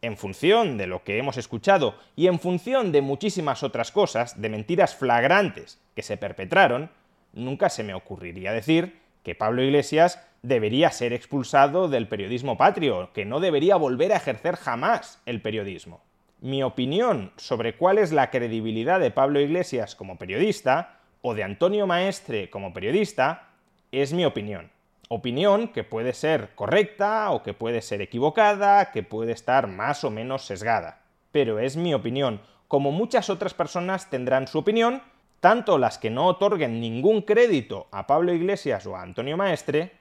en 0.00 0.16
función 0.16 0.78
de 0.78 0.86
lo 0.86 1.04
que 1.04 1.18
hemos 1.18 1.36
escuchado 1.36 1.96
y 2.16 2.26
en 2.26 2.38
función 2.38 2.92
de 2.92 3.02
muchísimas 3.02 3.62
otras 3.62 3.92
cosas, 3.92 4.40
de 4.40 4.48
mentiras 4.48 4.96
flagrantes 4.96 5.78
que 5.94 6.02
se 6.02 6.16
perpetraron, 6.16 6.88
nunca 7.34 7.68
se 7.68 7.84
me 7.84 7.92
ocurriría 7.92 8.54
decir 8.54 9.02
que 9.22 9.34
Pablo 9.34 9.62
Iglesias 9.62 10.26
debería 10.40 10.90
ser 10.92 11.12
expulsado 11.12 11.90
del 11.90 12.08
periodismo 12.08 12.56
patrio, 12.56 13.10
que 13.12 13.26
no 13.26 13.38
debería 13.38 13.76
volver 13.76 14.14
a 14.14 14.16
ejercer 14.16 14.56
jamás 14.56 15.20
el 15.26 15.42
periodismo. 15.42 16.00
Mi 16.40 16.62
opinión 16.62 17.32
sobre 17.36 17.76
cuál 17.76 17.98
es 17.98 18.12
la 18.12 18.30
credibilidad 18.30 18.98
de 18.98 19.10
Pablo 19.10 19.40
Iglesias 19.40 19.94
como 19.94 20.16
periodista, 20.16 21.00
o 21.20 21.34
de 21.34 21.44
Antonio 21.44 21.86
Maestre 21.86 22.48
como 22.48 22.72
periodista, 22.72 23.50
es 23.92 24.14
mi 24.14 24.24
opinión 24.24 24.70
opinión 25.08 25.68
que 25.68 25.84
puede 25.84 26.12
ser 26.12 26.50
correcta 26.54 27.30
o 27.30 27.42
que 27.42 27.54
puede 27.54 27.82
ser 27.82 28.00
equivocada, 28.02 28.90
que 28.92 29.02
puede 29.02 29.32
estar 29.32 29.66
más 29.66 30.04
o 30.04 30.10
menos 30.10 30.44
sesgada. 30.44 31.02
Pero 31.30 31.58
es 31.58 31.76
mi 31.76 31.94
opinión. 31.94 32.40
Como 32.68 32.92
muchas 32.92 33.30
otras 33.30 33.54
personas 33.54 34.08
tendrán 34.10 34.48
su 34.48 34.58
opinión, 34.58 35.02
tanto 35.40 35.76
las 35.76 35.98
que 35.98 36.10
no 36.10 36.26
otorguen 36.26 36.80
ningún 36.80 37.22
crédito 37.22 37.88
a 37.90 38.06
Pablo 38.06 38.32
Iglesias 38.32 38.86
o 38.86 38.96
a 38.96 39.02
Antonio 39.02 39.36
Maestre, 39.36 39.92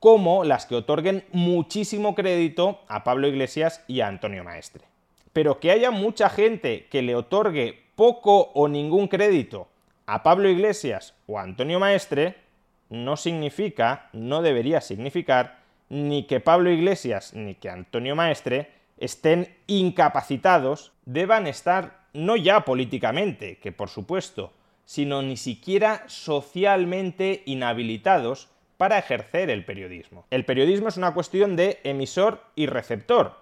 como 0.00 0.44
las 0.44 0.66
que 0.66 0.74
otorguen 0.74 1.24
muchísimo 1.32 2.14
crédito 2.14 2.80
a 2.88 3.04
Pablo 3.04 3.28
Iglesias 3.28 3.84
y 3.88 4.00
a 4.00 4.08
Antonio 4.08 4.44
Maestre. 4.44 4.84
Pero 5.32 5.60
que 5.60 5.70
haya 5.70 5.90
mucha 5.90 6.28
gente 6.28 6.86
que 6.90 7.02
le 7.02 7.14
otorgue 7.14 7.84
poco 7.94 8.50
o 8.54 8.68
ningún 8.68 9.08
crédito 9.08 9.68
a 10.06 10.22
Pablo 10.22 10.48
Iglesias 10.48 11.14
o 11.26 11.38
a 11.38 11.42
Antonio 11.42 11.80
Maestre, 11.80 12.36
no 12.90 13.16
significa, 13.16 14.08
no 14.12 14.42
debería 14.42 14.80
significar, 14.80 15.58
ni 15.88 16.24
que 16.24 16.40
Pablo 16.40 16.70
Iglesias 16.70 17.34
ni 17.34 17.54
que 17.54 17.70
Antonio 17.70 18.14
Maestre 18.14 18.70
estén 18.98 19.54
incapacitados, 19.66 20.92
deban 21.04 21.46
estar 21.46 22.00
no 22.12 22.36
ya 22.36 22.64
políticamente, 22.64 23.58
que 23.58 23.72
por 23.72 23.88
supuesto, 23.88 24.52
sino 24.84 25.22
ni 25.22 25.36
siquiera 25.36 26.04
socialmente 26.06 27.42
inhabilitados 27.46 28.48
para 28.76 28.98
ejercer 28.98 29.50
el 29.50 29.64
periodismo. 29.64 30.24
El 30.30 30.44
periodismo 30.44 30.88
es 30.88 30.96
una 30.96 31.12
cuestión 31.12 31.56
de 31.56 31.80
emisor 31.84 32.42
y 32.54 32.66
receptor. 32.66 33.36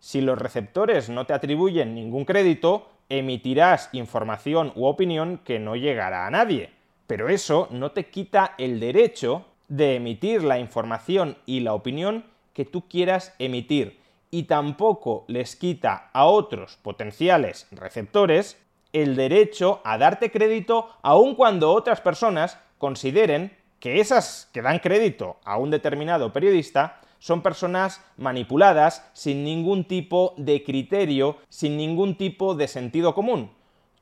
Si 0.00 0.20
los 0.20 0.38
receptores 0.38 1.08
no 1.08 1.24
te 1.24 1.32
atribuyen 1.32 1.94
ningún 1.94 2.24
crédito, 2.24 2.90
emitirás 3.08 3.88
información 3.92 4.72
u 4.74 4.86
opinión 4.86 5.38
que 5.38 5.58
no 5.58 5.76
llegará 5.76 6.26
a 6.26 6.30
nadie. 6.30 6.70
Pero 7.12 7.28
eso 7.28 7.68
no 7.70 7.92
te 7.92 8.06
quita 8.06 8.54
el 8.56 8.80
derecho 8.80 9.44
de 9.68 9.96
emitir 9.96 10.42
la 10.42 10.58
información 10.58 11.36
y 11.44 11.60
la 11.60 11.74
opinión 11.74 12.24
que 12.54 12.64
tú 12.64 12.88
quieras 12.88 13.34
emitir. 13.38 14.00
Y 14.30 14.44
tampoco 14.44 15.26
les 15.28 15.54
quita 15.54 16.08
a 16.14 16.24
otros 16.24 16.78
potenciales 16.80 17.68
receptores 17.70 18.56
el 18.94 19.14
derecho 19.14 19.82
a 19.84 19.98
darte 19.98 20.30
crédito 20.30 20.88
aun 21.02 21.34
cuando 21.34 21.72
otras 21.72 22.00
personas 22.00 22.58
consideren 22.78 23.54
que 23.78 24.00
esas 24.00 24.48
que 24.54 24.62
dan 24.62 24.78
crédito 24.78 25.36
a 25.44 25.58
un 25.58 25.68
determinado 25.68 26.32
periodista 26.32 27.02
son 27.18 27.42
personas 27.42 28.02
manipuladas 28.16 29.06
sin 29.12 29.44
ningún 29.44 29.84
tipo 29.84 30.32
de 30.38 30.64
criterio, 30.64 31.36
sin 31.50 31.76
ningún 31.76 32.16
tipo 32.16 32.54
de 32.54 32.68
sentido 32.68 33.14
común. 33.14 33.50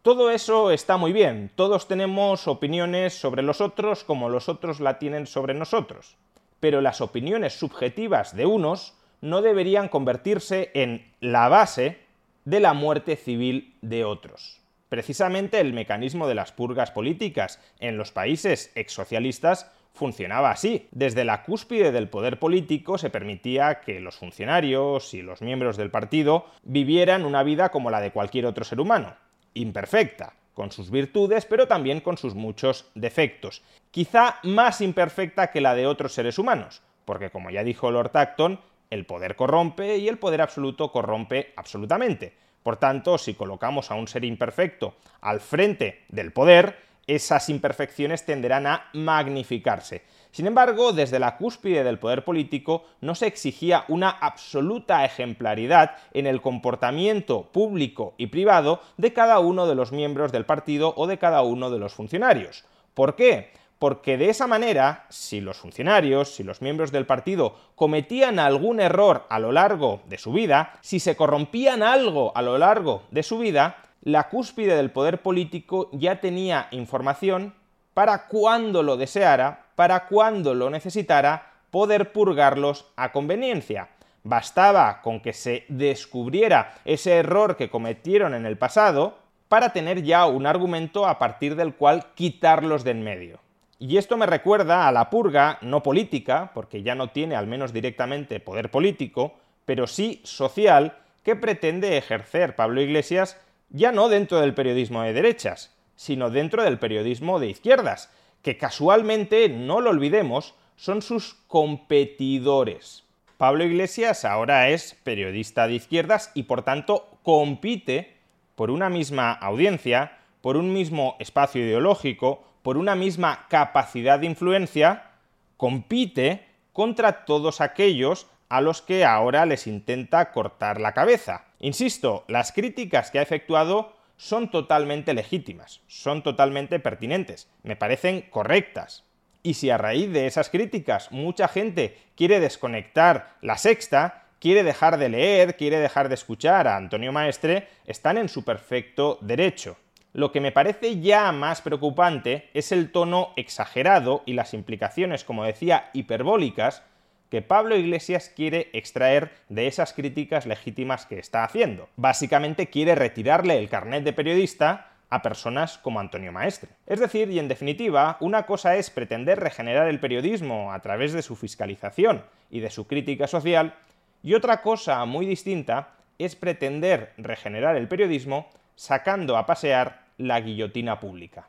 Todo 0.03 0.31
eso 0.31 0.71
está 0.71 0.97
muy 0.97 1.13
bien, 1.13 1.51
todos 1.57 1.87
tenemos 1.87 2.49
opiniones 2.49 3.13
sobre 3.13 3.43
los 3.43 3.61
otros 3.61 4.03
como 4.03 4.31
los 4.31 4.49
otros 4.49 4.81
la 4.81 4.99
tienen 4.99 5.27
sobre 5.27 5.53
nosotros, 5.53 6.17
pero 6.59 6.81
las 6.81 7.03
opiniones 7.03 7.59
subjetivas 7.59 8.35
de 8.35 8.47
unos 8.47 8.95
no 9.21 9.43
deberían 9.43 9.89
convertirse 9.89 10.71
en 10.73 11.13
la 11.21 11.51
base 11.51 11.99
de 12.47 12.61
la 12.61 12.73
muerte 12.73 13.15
civil 13.17 13.77
de 13.83 14.07
otros. 14.07 14.63
Precisamente 14.89 15.61
el 15.61 15.75
mecanismo 15.75 16.27
de 16.27 16.35
las 16.35 16.51
purgas 16.51 16.91
políticas 16.91 17.61
en 17.79 17.99
los 17.99 18.11
países 18.11 18.73
exsocialistas 18.77 19.71
funcionaba 19.93 20.51
así. 20.51 20.89
Desde 20.93 21.27
la 21.27 21.43
cúspide 21.43 21.93
del 21.93 22.09
poder 22.09 22.39
político 22.39 22.97
se 22.97 23.11
permitía 23.11 23.83
que 23.83 24.01
los 24.01 24.17
funcionarios 24.17 25.13
y 25.13 25.21
los 25.21 25.43
miembros 25.43 25.77
del 25.77 25.91
partido 25.91 26.47
vivieran 26.63 27.27
una 27.27 27.43
vida 27.43 27.69
como 27.69 27.91
la 27.91 28.01
de 28.01 28.13
cualquier 28.13 28.47
otro 28.47 28.65
ser 28.65 28.81
humano, 28.81 29.15
imperfecta, 29.55 30.35
con 30.55 30.71
sus 30.71 30.91
virtudes, 30.91 31.47
pero 31.47 31.67
también 31.67 32.01
con 32.01 32.19
sus 32.19 32.35
muchos 32.35 32.91
defectos, 32.95 33.63
quizá 33.91 34.39
más 34.43 34.81
imperfecta 34.81 35.51
que 35.51 35.61
la 35.61 35.75
de 35.75 35.87
otros 35.87 36.13
seres 36.13 36.39
humanos, 36.39 36.83
porque 37.05 37.31
como 37.31 37.51
ya 37.51 37.65
dijo 37.65 37.91
Lord 37.91 38.17
Acton, 38.17 38.61
el 38.91 39.07
poder 39.07 39.37
corrompe 39.37 39.99
y 39.99 40.09
el 40.09 40.19
poder 40.19 40.43
absoluto 40.43 40.93
corrompe 40.93 41.53
absolutamente. 41.57 42.35
Por 42.63 42.77
tanto, 42.77 43.17
si 43.17 43.35
colocamos 43.35 43.91
a 43.91 43.95
un 43.95 44.07
ser 44.07 44.25
imperfecto 44.25 44.97
al 45.21 45.41
frente 45.41 46.05
del 46.09 46.33
poder, 46.33 46.77
esas 47.07 47.49
imperfecciones 47.49 48.25
tenderán 48.25 48.67
a 48.67 48.89
magnificarse. 48.93 50.03
Sin 50.33 50.47
embargo, 50.47 50.93
desde 50.93 51.19
la 51.19 51.37
cúspide 51.37 51.83
del 51.83 51.99
poder 51.99 52.25
político 52.25 52.85
no 53.01 53.17
se 53.17 53.27
exigía 53.27 53.85
una 53.89 54.11
absoluta 54.11 55.05
ejemplaridad 55.05 55.97
en 56.13 56.27
el 56.27 56.41
comportamiento 56.41 57.51
público 57.51 58.15
y 58.17 58.29
privado 58.29 58.81
de 58.97 59.13
cada 59.13 59.41
uno 59.41 59.67
de 59.67 59.75
los 59.75 59.91
miembros 59.91 60.31
del 60.31 60.47
partido 60.47 60.95
o 60.97 61.09
de 61.09 61.19
cada 61.19 61.43
uno 61.43 61.71
de 61.71 61.81
los 61.81 61.95
funcionarios. 61.95 62.65
¿Por 62.95 63.17
qué? 63.17 63.51
Porque 63.81 64.19
de 64.19 64.29
esa 64.29 64.47
manera, 64.47 65.07
si 65.09 65.41
los 65.41 65.57
funcionarios, 65.57 66.35
si 66.35 66.45
los 66.45 66.61
miembros 66.63 66.93
del 66.93 67.07
partido 67.07 67.57
cometían 67.75 68.39
algún 68.39 68.79
error 68.79 69.27
a 69.31 69.39
lo 69.39 69.53
largo 69.53 70.03
de 70.07 70.19
su 70.19 70.33
vida, 70.33 70.79
si 70.83 71.01
se 71.01 71.17
corrompían 71.17 71.83
algo 71.83 72.31
a 72.37 72.43
lo 72.43 72.59
largo 72.59 73.03
de 73.11 73.23
su 73.23 73.39
vida, 73.39 73.79
la 74.03 74.29
cúspide 74.29 74.77
del 74.77 74.91
poder 74.91 75.23
político 75.23 75.91
ya 75.93 76.21
tenía 76.21 76.69
información 76.71 77.55
para 77.95 78.27
cuando 78.29 78.83
lo 78.83 78.97
deseara, 78.97 79.67
para 79.75 80.07
cuando 80.07 80.55
lo 80.55 80.71
necesitara, 80.71 81.53
poder 81.71 82.13
purgarlos 82.13 82.87
a 82.97 83.13
conveniencia. 83.13 83.89
Bastaba 84.23 85.01
con 85.03 85.21
que 85.21 85.33
se 85.33 85.65
descubriera 85.69 86.75
ese 86.85 87.13
error 87.13 87.57
que 87.57 87.71
cometieron 87.71 88.35
en 88.35 88.47
el 88.47 88.59
pasado 88.59 89.19
para 89.49 89.73
tener 89.73 90.03
ya 90.03 90.27
un 90.27 90.47
argumento 90.47 91.07
a 91.07 91.19
partir 91.19 91.57
del 91.57 91.75
cual 91.75 92.07
quitarlos 92.15 92.85
de 92.85 92.93
en 92.93 93.03
medio. 93.03 93.41
Y 93.79 93.97
esto 93.97 94.17
me 94.17 94.27
recuerda 94.27 94.87
a 94.87 94.93
la 94.93 95.09
purga 95.09 95.59
no 95.63 95.83
política, 95.83 96.51
porque 96.55 96.83
ya 96.83 96.95
no 96.95 97.09
tiene 97.09 97.35
al 97.35 97.47
menos 97.47 97.73
directamente 97.73 98.39
poder 98.39 98.71
político, 98.71 99.35
pero 99.65 99.87
sí 99.87 100.21
social, 100.23 100.99
que 101.25 101.35
pretende 101.35 101.97
ejercer 101.97 102.55
Pablo 102.57 102.81
Iglesias 102.81 103.39
ya 103.71 103.93
no 103.93 104.09
dentro 104.09 104.41
del 104.41 104.55
periodismo 104.55 105.03
de 105.03 105.13
derechas, 105.13 105.75
sino 105.97 106.31
dentro 106.31 106.63
del 106.63 106.79
periodismo 106.79 107.41
de 107.41 107.49
izquierdas, 107.49 108.11
que 108.43 108.57
casualmente, 108.57 109.49
no 109.49 109.81
lo 109.81 109.91
olvidemos, 109.91 110.55
son 110.77 111.03
sus 111.03 111.35
competidores. 111.47 113.05
Pablo 113.37 113.65
Iglesias 113.65 114.25
ahora 114.25 114.69
es 114.69 114.97
periodista 115.03 115.67
de 115.67 115.75
izquierdas 115.75 116.31
y 116.35 116.45
por 116.45 116.63
tanto 116.63 117.09
compite 117.23 118.17
por 118.55 118.71
una 118.71 118.91
misma 118.91 119.33
audiencia, 119.33 120.19
por 120.41 120.57
un 120.57 120.73
mismo 120.73 121.17
espacio 121.19 121.63
ideológico, 121.63 122.45
por 122.63 122.77
una 122.77 122.95
misma 122.95 123.47
capacidad 123.49 124.19
de 124.19 124.27
influencia, 124.27 125.13
compite 125.57 126.47
contra 126.73 127.25
todos 127.25 127.61
aquellos 127.61 128.27
a 128.51 128.61
los 128.61 128.83
que 128.83 129.05
ahora 129.07 129.47
les 129.47 129.67
intenta 129.67 130.33
cortar 130.33 130.81
la 130.81 130.93
cabeza. 130.93 131.47
Insisto, 131.61 132.25
las 132.29 132.53
críticas 132.53 133.11
que 133.11 133.21
ha 133.21 133.23
efectuado 133.23 133.97
son 134.17 134.51
totalmente 134.51 135.15
legítimas, 135.15 135.81
son 135.87 136.23
totalmente 136.23 136.79
pertinentes, 136.81 137.49
me 137.63 137.77
parecen 137.77 138.23
correctas. 138.29 139.05
Y 139.43 139.55
si 139.55 139.71
a 139.71 139.79
raíz 139.79 140.13
de 140.13 140.27
esas 140.27 140.51
críticas 140.51 141.11
mucha 141.13 141.49
gente 141.49 141.97
quiere 142.17 142.41
desconectar 142.41 143.37
la 143.41 143.57
sexta, 143.57 144.25
quiere 144.41 144.65
dejar 144.65 144.99
de 144.99 145.09
leer, 145.09 145.57
quiere 145.57 145.79
dejar 145.79 146.09
de 146.09 146.17
escuchar 146.17 146.67
a 146.67 146.77
Antonio 146.77 147.13
Maestre, 147.13 147.69
están 147.87 148.19
en 148.19 148.29
su 148.29 148.45
perfecto 148.45 149.17
derecho. 149.23 149.79
Lo 150.13 150.33
que 150.33 150.41
me 150.41 150.51
parece 150.51 151.01
ya 151.01 151.31
más 151.31 151.63
preocupante 151.63 152.51
es 152.53 152.73
el 152.73 152.91
tono 152.91 153.33
exagerado 153.37 154.25
y 154.27 154.33
las 154.33 154.55
implicaciones, 154.55 155.23
como 155.25 155.45
decía, 155.45 155.89
hiperbólicas 155.93 156.83
que 157.31 157.43
Pablo 157.43 157.77
Iglesias 157.77 158.31
quiere 158.35 158.69
extraer 158.73 159.31
de 159.49 159.69
esas 159.69 159.93
críticas 159.93 160.47
legítimas 160.47 161.07
que 161.07 161.19
está 161.19 161.45
haciendo. 161.45 161.89
Básicamente 161.97 162.69
quiere 162.69 162.95
retirarle 162.95 163.59
el 163.59 163.69
carnet 163.69 164.05
de 164.05 164.13
periodista 164.13 164.89
a 165.11 165.23
personas 165.23 165.79
como 165.79 166.01
Antonio 166.01 166.33
Maestre. 166.33 166.71
Es 166.87 167.01
decir, 167.01 167.31
y 167.31 167.39
en 167.39 167.49
definitiva, 167.49 168.17
una 168.21 168.47
cosa 168.47 168.77
es 168.77 168.91
pretender 168.91 169.41
regenerar 169.41 169.89
el 169.89 170.01
periodismo 170.01 170.73
a 170.73 170.81
través 170.81 171.13
de 171.13 171.23
su 171.23 171.37
fiscalización 171.37 172.25
y 172.51 172.61
de 172.61 172.71
su 172.71 172.87
crítica 172.87 173.27
social, 173.27 173.75
y 174.23 174.35
otra 174.35 174.63
cosa 174.63 175.05
muy 175.07 175.27
distinta 175.27 175.89
es 176.19 176.37
pretender 176.37 177.13
regenerar 177.17 177.77
el 177.77 177.89
periodismo 177.89 178.49
sacando 178.77 179.37
a 179.37 179.47
pasear 179.47 180.03
la 180.19 180.41
guillotina 180.41 181.01
pública. 181.01 181.49